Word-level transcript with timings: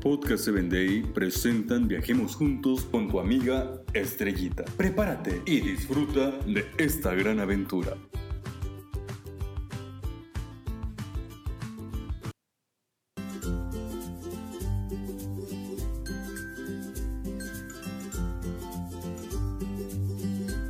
Podcast 0.00 0.44
7 0.44 0.62
Day 0.70 1.02
presentan 1.02 1.86
Viajemos 1.86 2.34
Juntos 2.34 2.86
con 2.90 3.08
tu 3.08 3.20
amiga 3.20 3.82
Estrellita. 3.92 4.64
Prepárate 4.78 5.42
y 5.44 5.60
disfruta 5.60 6.30
de 6.46 6.64
esta 6.78 7.14
gran 7.14 7.38
aventura. 7.38 7.98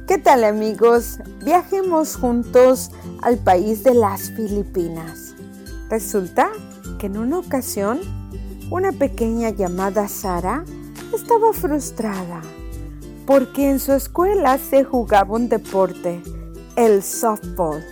¿Qué 0.09 0.19
tal 0.19 0.43
amigos? 0.43 1.21
Viajemos 1.45 2.17
juntos 2.17 2.91
al 3.23 3.39
país 3.39 3.85
de 3.85 3.95
las 3.95 4.33
Filipinas. 4.33 5.37
Resulta 5.89 6.51
que 6.99 7.07
en 7.07 7.17
una 7.17 7.39
ocasión 7.39 8.01
una 8.71 8.93
pequeña 8.93 9.51
llamada 9.51 10.09
Sara 10.09 10.65
estaba 11.15 11.53
frustrada 11.53 12.41
porque 13.27 13.71
en 13.71 13.79
su 13.79 13.93
escuela 13.93 14.59
se 14.59 14.85
jugaba 14.85 15.37
un 15.37 15.49
deporte, 15.49 16.23
el 16.77 17.03
softball. 17.03 17.85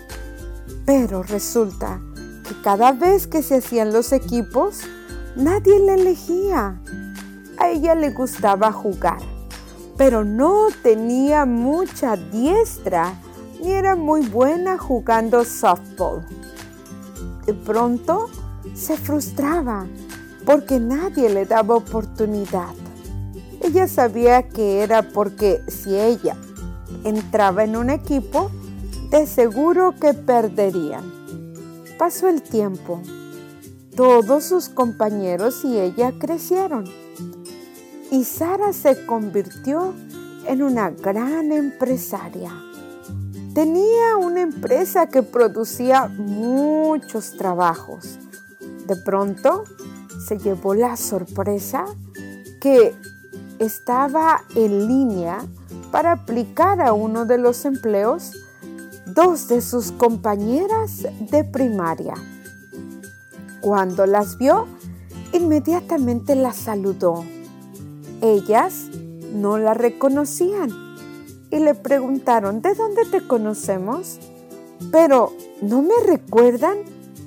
Pero 0.87 1.23
resulta 1.23 2.01
que 2.45 2.61
cada 2.63 2.93
vez 2.93 3.27
que 3.27 3.43
se 3.43 3.57
hacían 3.57 3.93
los 3.93 4.13
equipos, 4.13 4.81
nadie 5.37 5.79
la 5.81 5.95
elegía. 5.95 6.81
A 7.59 7.71
ella 7.71 7.95
le 7.95 8.11
gustaba 8.11 8.73
jugar 8.73 9.19
pero 9.99 10.25
no 10.25 10.69
tenía 10.83 11.45
mucha 11.45 12.17
diestra 12.17 13.13
ni 13.61 13.73
era 13.73 13.97
muy 13.97 14.27
buena 14.29 14.79
jugando 14.79 15.45
softball. 15.45 16.25
De 17.45 17.53
pronto 17.53 18.31
se 18.75 18.97
frustraba 18.97 19.89
porque 20.49 20.81
nadie 20.81 21.29
le 21.29 21.45
daba 21.45 21.75
oportunidad. 21.75 22.73
Ella 23.61 23.87
sabía 23.87 24.49
que 24.49 24.81
era 24.81 25.03
porque 25.03 25.61
si 25.69 25.95
ella 25.95 26.37
entraba 27.05 27.65
en 27.65 27.77
un 27.77 27.91
equipo, 27.91 28.51
de 29.11 29.27
seguro 29.27 29.95
que 30.01 30.15
perderían. 30.15 31.05
Pasó 31.99 32.31
el 32.31 32.41
tiempo. 32.41 33.03
Todos 33.95 34.45
sus 34.45 34.71
compañeros 34.71 35.67
y 35.67 35.79
ella 35.79 36.15
crecieron 36.19 36.87
y 38.11 38.25
Sara 38.25 38.73
se 38.73 39.05
convirtió 39.05 39.93
en 40.47 40.63
una 40.63 40.89
gran 40.89 41.53
empresaria. 41.53 42.53
Tenía 43.53 44.17
una 44.17 44.41
empresa 44.41 45.09
que 45.09 45.23
producía 45.23 46.09
muchos 46.09 47.37
trabajos. 47.37 48.19
De 48.87 48.97
pronto 48.97 49.65
se 50.27 50.39
llevó 50.39 50.75
la 50.75 50.97
sorpresa 50.97 51.85
que 52.61 52.95
estaba 53.59 54.45
en 54.55 54.87
línea 54.87 55.45
para 55.91 56.13
aplicar 56.13 56.81
a 56.81 56.93
uno 56.93 57.25
de 57.25 57.39
los 57.39 57.65
empleos 57.65 58.33
dos 59.07 59.49
de 59.49 59.61
sus 59.61 59.93
compañeras 59.93 61.07
de 61.31 61.45
primaria. 61.45 62.15
Cuando 63.61 64.07
las 64.07 64.39
vio, 64.39 64.67
inmediatamente 65.33 66.35
las 66.35 66.57
saludó 66.57 67.25
ellas 68.21 68.89
no 69.33 69.59
la 69.59 69.75
reconocían 69.75 70.71
y 71.51 71.59
le 71.59 71.75
preguntaron, 71.75 72.61
¿de 72.63 72.75
dónde 72.75 73.05
te 73.05 73.27
conocemos? 73.27 74.19
Pero, 74.91 75.33
¿no 75.63 75.83
me 75.83 75.95
recuerdan? 76.05 76.79